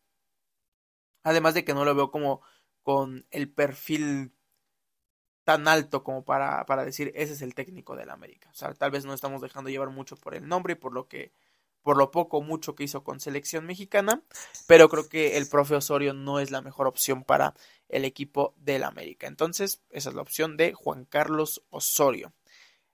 [1.23, 2.41] Además de que no lo veo como
[2.81, 4.33] con el perfil
[5.43, 8.49] tan alto como para, para decir ese es el técnico del América.
[8.51, 11.07] O sea, tal vez no estamos dejando llevar mucho por el nombre y por lo
[11.07, 11.33] que
[11.83, 14.23] por lo poco mucho que hizo con selección mexicana,
[14.67, 17.53] pero creo que el profe Osorio no es la mejor opción para
[17.89, 19.27] el equipo del América.
[19.27, 22.33] Entonces, esa es la opción de Juan Carlos Osorio.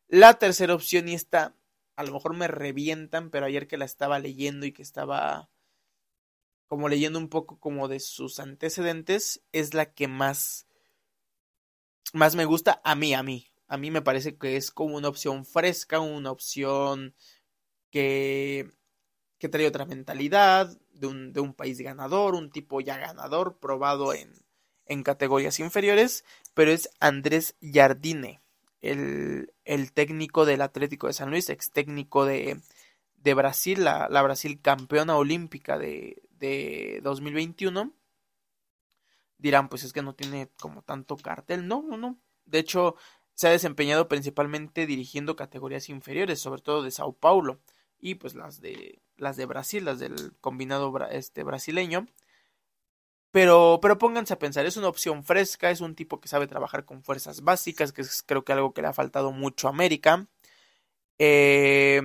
[0.08, 1.56] La tercera opción, y esta
[1.95, 5.49] a lo mejor me revientan, pero ayer que la estaba leyendo y que estaba
[6.67, 10.67] como leyendo un poco como de sus antecedentes, es la que más
[12.13, 13.47] más me gusta a mí, a mí.
[13.67, 17.13] A mí me parece que es como una opción fresca, una opción
[17.91, 18.71] que,
[19.39, 24.13] que trae otra mentalidad, de un, de un país ganador, un tipo ya ganador, probado
[24.13, 24.34] en,
[24.86, 28.41] en categorías inferiores, pero es Andrés Jardine,
[28.82, 32.62] el, el técnico del Atlético de San Luis, ex técnico de,
[33.15, 37.93] de Brasil, la, la Brasil campeona olímpica de, de 2021
[39.39, 41.67] dirán, pues es que no tiene como tanto cartel.
[41.67, 42.19] No, no, no.
[42.45, 42.95] De hecho,
[43.34, 47.60] se ha desempeñado principalmente dirigiendo categorías inferiores, sobre todo de Sao Paulo
[47.99, 52.08] y pues las de las de Brasil, las del combinado este brasileño.
[53.32, 56.86] Pero, pero pónganse a pensar, es una opción fresca, es un tipo que sabe trabajar
[56.86, 60.27] con fuerzas básicas, que es creo que algo que le ha faltado mucho a América.
[61.19, 62.01] Eh,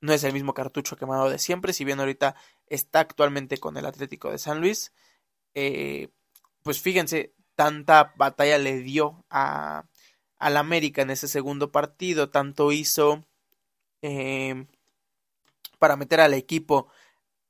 [0.00, 2.36] no es el mismo cartucho quemado de siempre, si bien ahorita
[2.68, 4.92] está actualmente con el Atlético de San Luis.
[5.54, 6.08] Eh,
[6.62, 9.86] pues fíjense, tanta batalla le dio a
[10.38, 13.26] al América en ese segundo partido, tanto hizo
[14.02, 14.66] eh,
[15.78, 16.88] para meter al equipo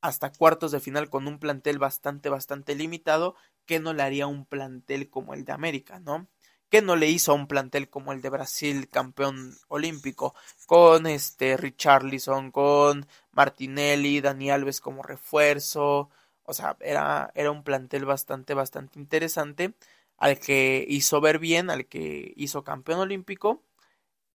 [0.01, 3.37] hasta cuartos de final con un plantel bastante, bastante limitado,
[3.67, 6.29] que no le haría un plantel como el de América, ¿no?
[6.71, 10.35] Que no le hizo a un plantel como el de Brasil, campeón olímpico,
[10.67, 16.11] con este Richarlison, con Martinelli, Dani Alves como refuerzo,
[16.45, 19.75] o sea, era, era un plantel bastante, bastante interesante,
[20.17, 23.63] al que hizo ver bien, al que hizo campeón olímpico.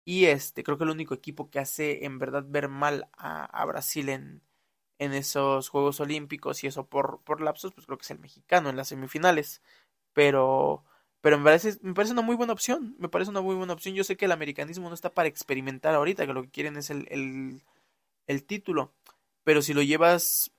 [0.08, 4.08] Y este, creo que el único equipo que hace en verdad ver mal a, Brasil
[4.08, 4.40] en,
[4.98, 8.70] en esos Juegos Olímpicos y eso por, por lapsos, pues creo que es el mexicano
[8.70, 9.60] en las semifinales.
[10.14, 10.82] Pero,
[11.20, 12.96] pero me parece, me parece una muy buena opción.
[12.98, 13.94] Me parece una muy buena opción.
[13.94, 16.88] Yo sé que el americanismo no está para experimentar ahorita, que lo que quieren es
[16.88, 17.62] el, el,
[18.26, 18.94] el título.
[19.44, 20.52] Pero si lo llevas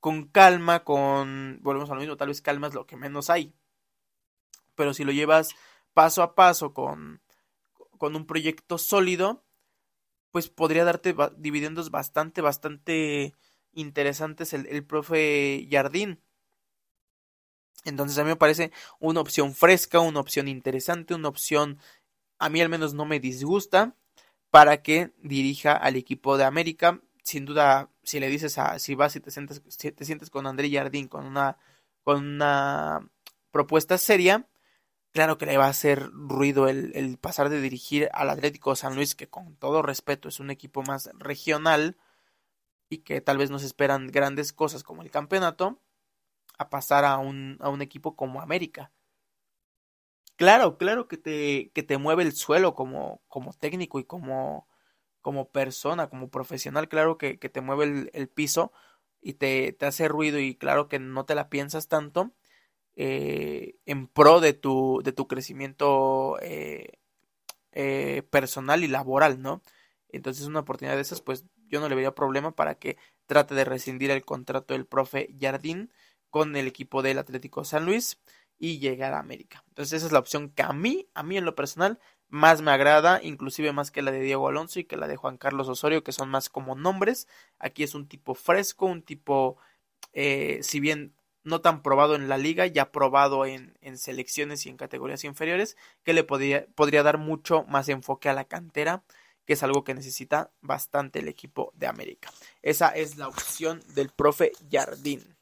[0.00, 3.52] con calma, con, volvemos a lo mismo, tal vez calma es lo que menos hay.
[4.74, 5.54] Pero si lo llevas
[5.92, 7.20] paso a paso con,
[7.98, 9.44] con un proyecto sólido,
[10.30, 13.34] pues podría darte dividendos bastante, bastante
[13.72, 16.20] interesantes el, profe Jardín.
[17.84, 21.78] Entonces a mí me parece una opción fresca, una opción interesante, una opción
[22.38, 23.94] a mí al menos no me disgusta
[24.50, 27.00] para que dirija al equipo de América.
[27.22, 30.70] Sin duda, si le dices a si vas y te sientes, te sientes con André
[30.70, 31.58] Jardín con una,
[32.02, 33.08] con una
[33.50, 34.48] propuesta seria,
[35.16, 38.96] claro que le va a hacer ruido el, el pasar de dirigir al Atlético San
[38.96, 41.96] Luis, que con todo respeto es un equipo más regional
[42.90, 45.80] y que tal vez nos esperan grandes cosas como el campeonato,
[46.58, 48.92] a pasar a un, a un equipo como América.
[50.36, 54.68] Claro, claro que te, que te mueve el suelo como, como técnico y como,
[55.22, 58.70] como persona, como profesional, claro que, que te mueve el, el piso
[59.22, 62.32] y te, te, hace ruido y claro que no te la piensas tanto
[62.96, 66.98] eh, en pro de tu, de tu crecimiento eh,
[67.72, 69.62] eh, personal y laboral, ¿no?
[70.08, 73.64] Entonces una oportunidad de esas, pues yo no le vería problema para que trate de
[73.64, 75.92] rescindir el contrato del profe Jardín
[76.30, 78.18] con el equipo del Atlético San Luis
[78.58, 79.62] y llegar a América.
[79.68, 82.70] Entonces esa es la opción que a mí, a mí en lo personal, más me
[82.70, 86.02] agrada, inclusive más que la de Diego Alonso y que la de Juan Carlos Osorio,
[86.02, 87.28] que son más como nombres.
[87.58, 89.58] Aquí es un tipo fresco, un tipo,
[90.12, 91.15] eh, si bien
[91.46, 95.76] no tan probado en la liga, ya probado en, en selecciones y en categorías inferiores,
[96.02, 99.04] que le podría, podría dar mucho más enfoque a la cantera,
[99.46, 102.30] que es algo que necesita bastante el equipo de América.
[102.62, 105.36] Esa es la opción del profe Jardín.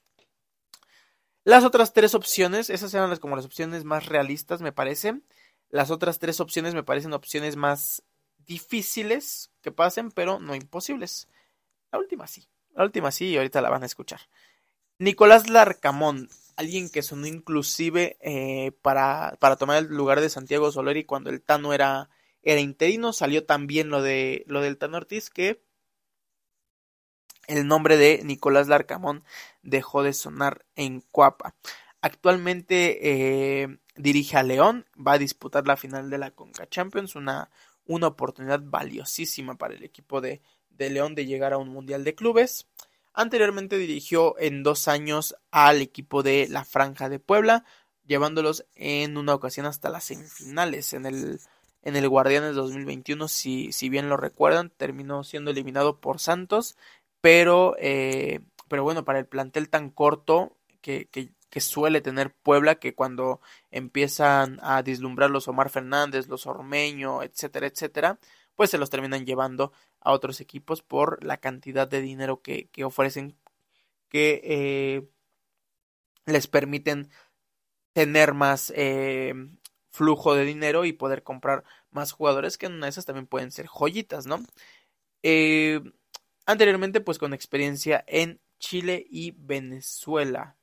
[1.43, 5.23] Las otras tres opciones, esas eran las, como las opciones más realistas, me parece.
[5.71, 8.03] Las otras tres opciones me parecen opciones más
[8.47, 11.29] difíciles que pasen, pero no imposibles.
[11.91, 12.47] La última sí.
[12.75, 14.21] La última sí y ahorita la van a escuchar.
[14.99, 21.05] Nicolás Larcamón, alguien que sonó inclusive eh, para, para tomar el lugar de Santiago Soleri
[21.05, 22.11] cuando el Tano era,
[22.43, 23.13] era interino.
[23.13, 25.63] Salió también lo, de, lo del Tano Ortiz que
[27.47, 29.25] el nombre de Nicolás Larcamón
[29.63, 31.55] dejó de sonar en Cuapa.
[32.01, 37.51] Actualmente eh, dirige a León, va a disputar la final de la Conca Champions, una,
[37.87, 42.15] una oportunidad valiosísima para el equipo de, de León de llegar a un Mundial de
[42.15, 42.67] Clubes.
[43.15, 47.65] Anteriormente dirigió en dos años al equipo de la Franja de Puebla,
[48.07, 51.41] llevándolos en una ocasión hasta las semifinales en el,
[51.83, 56.77] en el Guardianes 2021, si, si bien lo recuerdan, terminó siendo eliminado por Santos
[57.25, 62.75] pero, eh, pero bueno, para el plantel tan corto que, que, que, suele tener Puebla,
[62.75, 63.41] que cuando
[63.71, 68.19] empiezan a dislumbrar los Omar Fernández, los Ormeño, etcétera, etcétera,
[68.57, 73.37] pues se los terminan llevando a otros equipos por la cantidad de dinero que, ofrecen,
[74.09, 75.09] que eh,
[76.27, 77.11] les permiten
[77.93, 79.35] tener más eh,
[79.91, 83.53] flujo de dinero y poder comprar más jugadores que en una de esas también pueden
[83.53, 84.43] ser joyitas, ¿no?
[85.23, 85.81] Eh,
[86.47, 90.57] Anteriormente, pues con experiencia en Chile y Venezuela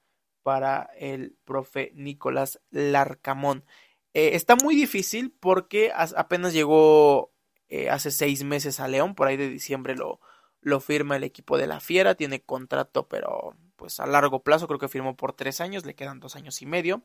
[0.44, 3.66] para el profe Nicolás Larcamón.
[4.14, 7.32] Está muy difícil porque apenas llegó
[7.72, 10.20] eh, hace seis meses a León, por ahí de diciembre lo,
[10.60, 14.78] lo firma el equipo de la Fiera, tiene contrato pero pues a largo plazo, creo
[14.78, 17.02] que firmó por tres años, le quedan dos años y medio.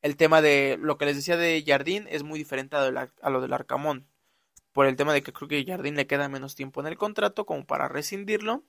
[0.00, 3.52] El tema de lo que les decía de Jardín es muy diferente a, lo del
[3.52, 4.08] Arcamón
[4.72, 7.44] por el tema de que creo que Jardín le queda menos tiempo en el contrato
[7.44, 8.64] como para rescindirlo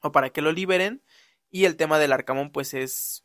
[0.00, 1.02] o para que lo liberen
[1.50, 3.22] y el tema del Arcamón pues es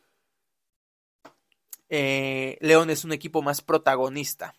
[1.88, 4.56] eh, León es un equipo más protagonista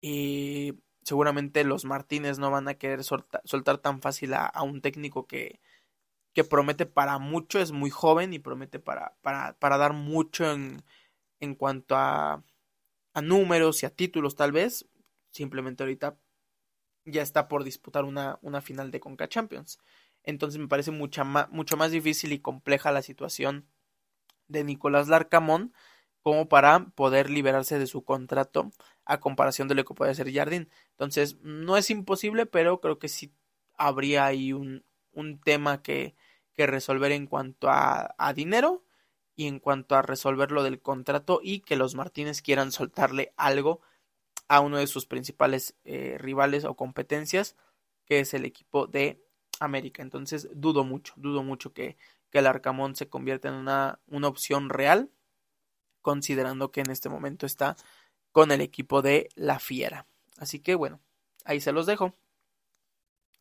[0.00, 0.74] y
[1.10, 5.60] seguramente los Martínez no van a querer soltar tan fácil a, un técnico que,
[6.32, 10.84] que promete para mucho, es muy joven y promete para, para, para dar mucho en,
[11.40, 12.44] en cuanto a,
[13.12, 14.86] a números y a títulos tal vez,
[15.32, 16.16] simplemente ahorita
[17.06, 19.80] ya está por disputar una, una final de Conca Champions.
[20.22, 23.66] Entonces me parece mucha mucho más difícil y compleja la situación
[24.46, 25.74] de Nicolás Larcamón
[26.22, 28.70] como para poder liberarse de su contrato
[29.10, 30.70] a comparación de lo que puede hacer Jardín.
[30.92, 33.34] Entonces, no es imposible, pero creo que sí
[33.76, 36.14] habría ahí un, un tema que,
[36.54, 38.84] que, resolver en cuanto a, a, dinero
[39.34, 43.80] y en cuanto a resolver lo del contrato y que los Martínez quieran soltarle algo
[44.46, 47.56] a uno de sus principales eh, rivales o competencias,
[48.06, 49.20] que es el equipo de
[49.58, 50.02] América.
[50.02, 51.96] Entonces dudo mucho, dudo mucho que,
[52.30, 55.10] que el Arcamón se convierta en una, una opción real,
[56.00, 57.76] considerando que en este momento está
[58.32, 60.06] con el equipo de La Fiera.
[60.38, 61.00] Así que bueno,
[61.44, 62.14] ahí se los dejo.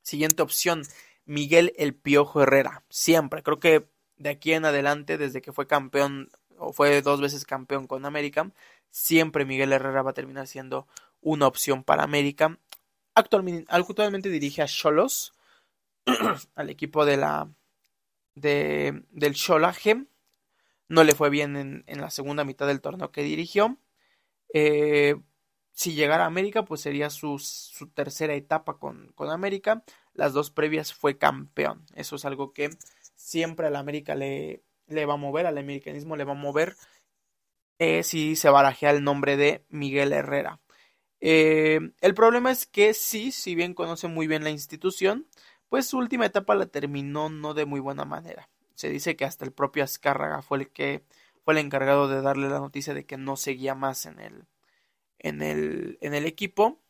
[0.01, 0.83] Siguiente opción,
[1.25, 2.83] Miguel El Piojo Herrera.
[2.89, 3.87] Siempre, creo que
[4.17, 8.51] de aquí en adelante, desde que fue campeón o fue dos veces campeón con América,
[8.89, 10.87] siempre Miguel Herrera va a terminar siendo
[11.21, 12.57] una opción para América.
[13.13, 15.33] Actualmente, dirige a Cholos,
[16.55, 17.49] al equipo de la
[18.35, 20.05] de, del Cholaje.
[20.87, 23.77] No le fue bien en, en, la segunda mitad del torneo que dirigió.
[24.53, 25.15] Eh,
[25.71, 27.41] si llegara a América, pues sería su,
[27.93, 29.83] tercera etapa con, con, América.
[30.13, 31.85] Las dos previas fue campeón.
[31.95, 32.69] Eso es algo que
[33.15, 36.75] siempre a la América le, le va a mover, al americanismo le va a mover
[37.79, 40.59] eh, si se barajea el nombre de Miguel Herrera.
[41.21, 45.27] Eh, el problema es que sí, si bien conoce muy bien la institución,
[45.69, 48.49] pues su última etapa la terminó no de muy buena manera.
[48.75, 51.03] Se dice que hasta el propio Azcárraga fue el que
[51.43, 54.47] fue el encargado de darle la noticia de que no seguía más en el,
[55.19, 56.81] en el, en el equipo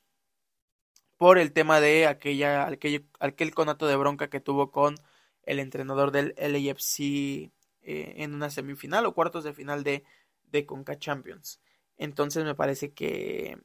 [1.18, 4.96] por el tema de aquella, aquel, aquel conato de bronca que tuvo con
[5.44, 10.04] el entrenador del LAFC eh, en una semifinal o cuartos de final de,
[10.44, 11.60] de Conca Champions.
[11.98, 13.58] Entonces me parece que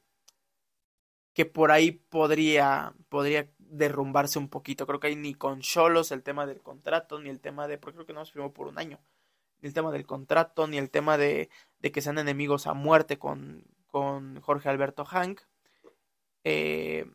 [1.33, 4.87] que por ahí podría podría derrumbarse un poquito.
[4.87, 7.95] Creo que hay ni con Cholos el tema del contrato, ni el tema de, porque
[7.97, 8.99] creo que no nos firmó por un año,
[9.65, 11.49] el tema del contrato, ni el tema de,
[11.79, 15.41] de que sean enemigos a muerte con, con Jorge Alberto Hank,
[16.43, 17.05] eh,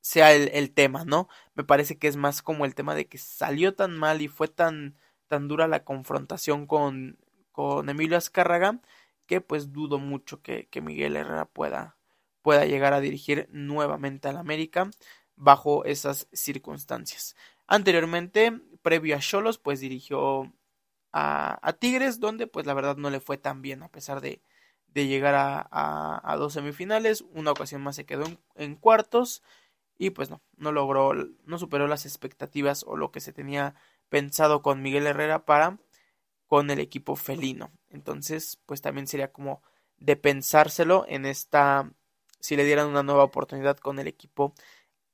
[0.00, 1.28] sea el, tema, ¿no?
[1.54, 4.48] Me parece que es más como el tema de que salió tan mal y fue
[4.48, 4.96] tan,
[5.26, 7.18] tan dura la confrontación con,
[7.52, 8.80] con Emilio Azcárraga
[9.26, 11.98] que pues dudo mucho que, que Miguel Herrera pueda,
[12.40, 14.90] pueda llegar a dirigir nuevamente al América
[15.36, 17.36] bajo esas circunstancias.
[17.66, 20.50] Anteriormente, previo a Cholos, pues dirigió
[21.12, 24.42] a, Tigres, donde pues la verdad no le fue tan bien, a pesar de,
[24.88, 29.42] de llegar a, a, a, dos semifinales, una ocasión más se quedó en, en, cuartos
[29.98, 33.74] y pues no, no logró, no superó las expectativas o lo que se tenía
[34.08, 35.78] pensado con Miguel Herrera para
[36.48, 37.72] con el equipo felino.
[37.90, 39.62] Entonces, pues también sería como
[39.98, 41.92] de pensárselo en esta,
[42.40, 44.54] si le dieran una nueva oportunidad con el equipo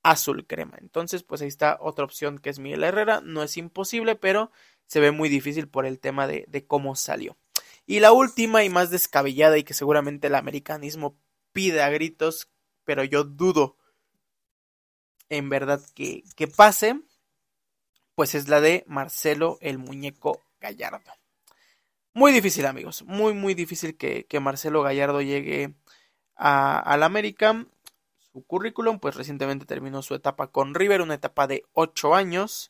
[0.03, 0.77] azul crema.
[0.79, 3.21] Entonces, pues ahí está otra opción que es Miguel Herrera.
[3.21, 4.51] No es imposible, pero
[4.87, 7.37] se ve muy difícil por el tema de, cómo salió.
[7.85, 11.17] Y la última y más descabellada y que seguramente el americanismo
[11.51, 12.49] pide a gritos,
[12.83, 13.77] pero yo dudo
[15.29, 16.99] en verdad que, que pase,
[18.15, 21.11] pues es la de Marcelo el Muñeco Gallardo.
[22.13, 25.75] Muy difícil amigos, muy muy difícil que, que Marcelo Gallardo llegue
[26.35, 27.65] a, al América
[28.35, 32.69] su currículum, pues recientemente terminó su etapa con River, una etapa de 8 años,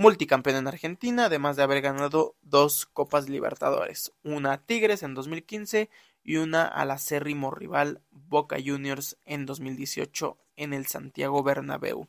[0.00, 5.90] multicampeón en Argentina, además de haber ganado dos Copas Libertadores, una a Tigres en 2015
[6.24, 12.08] y una al acérrimo rival Boca Juniors en 2018 en el Santiago Bernabéu.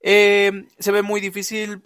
[0.00, 1.84] Eh, se ve muy difícil,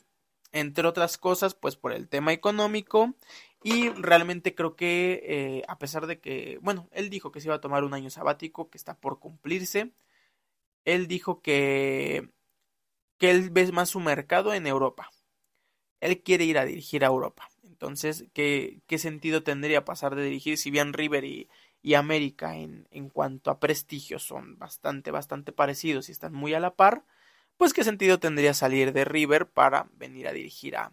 [0.53, 3.15] entre otras cosas, pues por el tema económico
[3.63, 7.57] y realmente creo que eh, a pesar de que, bueno, él dijo que se iba
[7.57, 9.93] a tomar un año sabático que está por cumplirse,
[10.87, 12.31] él dijo que,
[13.21, 15.11] que él ve más su mercado en Europa.
[16.01, 17.51] Él quiere ir a dirigir a Europa.
[17.63, 21.49] Entonces, ¿qué, qué sentido tendría pasar de dirigir si bien River y,
[21.95, 26.75] América en, en, cuanto a prestigio son bastante, bastante parecidos y están muy a la
[26.75, 27.05] par?
[27.59, 30.93] Pues qué sentido tendría salir de River para venir a dirigir a,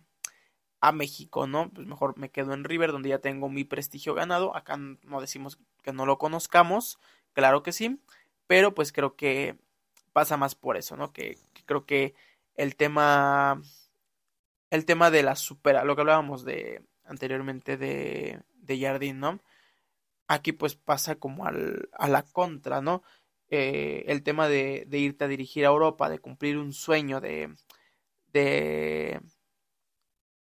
[0.82, 1.69] a México, ¿no?
[1.71, 4.55] Pues mejor me quedo en River donde ya tengo mi prestigio ganado.
[4.55, 6.99] Acá no decimos que no lo conozcamos,
[7.32, 8.01] claro que sí,
[8.47, 9.57] pero pues creo que
[10.18, 11.13] pasa más por eso, ¿no?
[11.13, 11.38] Que,
[11.68, 12.15] creo que
[12.55, 13.61] el tema,
[14.72, 19.39] el tema de la supera, lo que hablábamos de anteriormente de, de Jardín, ¿no?
[20.28, 23.03] Aquí pues pasa como al, a la contra, ¿no?
[23.51, 27.53] Eh, el tema de, de, irte a dirigir a Europa, de cumplir un sueño, de...
[28.34, 29.22] de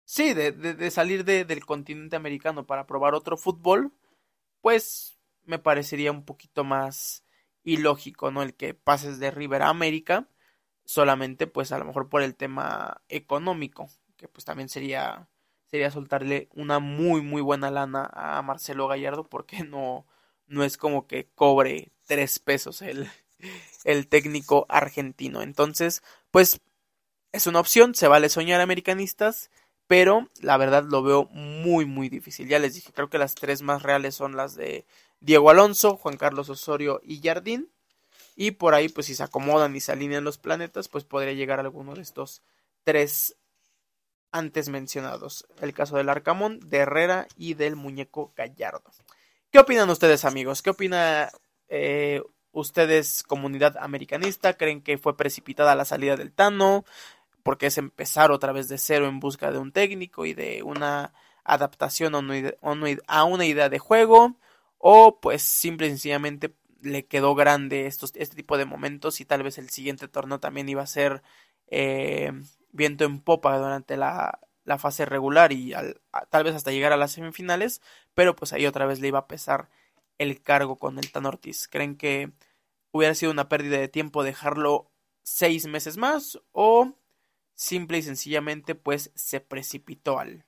[0.07, 3.93] sí, de, de, de salir del continente americano para probar otro fútbol,
[4.62, 7.26] pues me parecería un poquito más
[7.67, 8.43] ilógico, ¿no?
[8.43, 10.29] El que pases de River a América,
[10.87, 15.29] solamente pues a lo mejor por el tema económico, que pues también sería
[15.67, 20.07] sería soltarle una muy muy buena lana a Marcelo Gallardo porque no
[20.47, 23.11] no es como que cobre tres pesos el,
[23.85, 25.43] el técnico argentino.
[25.43, 26.61] Entonces, pues
[27.33, 29.51] es una opción, se vale soñar americanistas,
[29.89, 32.49] pero la verdad lo veo muy muy difícil.
[32.49, 34.87] Ya les dije, creo que las tres más reales son las de
[35.21, 37.71] Diego Alonso, Juan Carlos Osorio y Jardín.
[38.35, 41.59] Y por ahí, pues si se acomodan y se alinean los planetas, pues podría llegar
[41.59, 42.43] alguno de estos
[42.85, 43.37] tres
[44.31, 45.47] antes mencionados.
[45.61, 48.93] El caso del Arcamón, de Herrera y del muñeco Gallardo.
[49.51, 50.61] ¿Qué opinan ustedes, amigos?
[50.61, 51.31] ¿Qué opina
[51.69, 54.59] eh, ustedes, comunidad americanista?
[54.59, 56.85] ¿Creen que fue precipitada la salida del Tano?
[57.43, 61.14] Porque es empezar otra vez de cero en busca de un técnico y de una
[61.45, 64.37] adaptación a una idea de juego
[64.79, 69.43] o pues simple y sencillamente le quedó grande estos, este tipo de momentos y tal
[69.43, 71.22] vez el siguiente torneo también iba a ser
[71.68, 72.33] eh,
[72.72, 75.74] viento en popa durante la, la fase regular y
[76.31, 77.81] tal vez hasta llegar a las semifinales,
[78.14, 79.70] pero pues ahí otra vez le iba a pesar
[80.18, 81.68] el cargo con el Tan Ortiz.
[81.68, 82.33] ¿Creen que
[82.91, 84.91] hubiera sido una pérdida de tiempo dejarlo
[85.22, 86.95] seis meses más o
[87.55, 90.45] simple y sencillamente pues se precipitó al,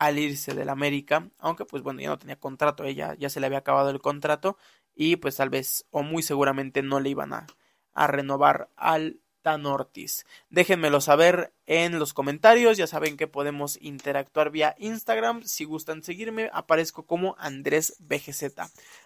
[0.00, 3.46] al irse del América, aunque pues bueno ya no tenía contrato, ella ya se le
[3.46, 4.56] había acabado el contrato
[4.96, 7.46] y pues tal vez o muy seguramente no le iban a,
[7.92, 10.24] a renovar al Tan Ortiz.
[10.48, 12.76] Déjenmelo saber en los comentarios.
[12.76, 15.42] Ya saben que podemos interactuar vía Instagram.
[15.44, 18.56] Si gustan seguirme, aparezco como Andrés BGZ.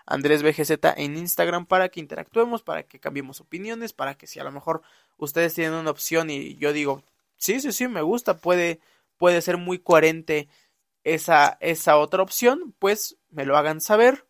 [0.06, 4.44] Andrés BGZ en Instagram para que interactuemos, para que cambiemos opiniones, para que si a
[4.44, 4.82] lo mejor
[5.18, 7.02] ustedes tienen una opción y yo digo,
[7.36, 8.80] sí, sí, sí, me gusta, puede,
[9.18, 10.48] puede ser muy coherente
[11.04, 14.26] esa, esa otra opción, pues me lo hagan saber.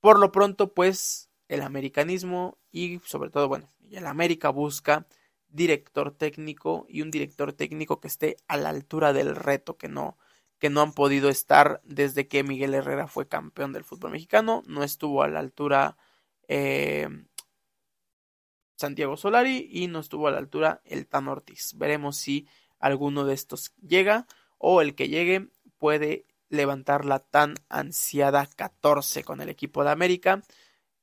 [0.00, 5.06] Por lo pronto, pues el americanismo y sobre todo, bueno, el América busca
[5.48, 10.16] director técnico y un director técnico que esté a la altura del reto que no
[10.58, 14.84] que no han podido estar desde que Miguel Herrera fue campeón del fútbol mexicano no
[14.84, 15.96] estuvo a la altura
[16.46, 17.08] eh,
[18.76, 22.46] Santiago Solari y no estuvo a la altura el Tan Ortiz veremos si
[22.78, 24.26] alguno de estos llega
[24.58, 25.48] o el que llegue
[25.80, 30.42] puede levantar la tan ansiada 14 con el equipo de América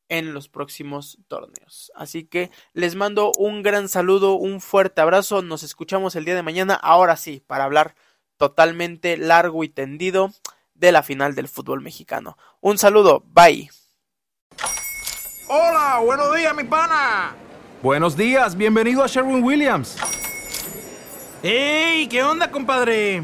[0.08, 1.92] en los próximos torneos.
[1.96, 5.42] Así que les mando un gran saludo, un fuerte abrazo.
[5.42, 7.96] Nos escuchamos el día de mañana, ahora sí, para hablar
[8.38, 10.32] totalmente largo y tendido
[10.76, 12.38] de la final del fútbol mexicano.
[12.62, 13.70] Un saludo, bye.
[15.50, 17.36] Hola, buenos días, mi pana.
[17.82, 19.98] Buenos días, bienvenido a Sherwin Williams.
[21.44, 22.08] ¡Ey!
[22.08, 23.24] ¿Qué onda, compadre?